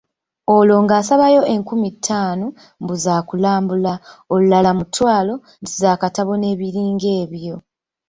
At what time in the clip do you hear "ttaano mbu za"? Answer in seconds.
1.95-3.15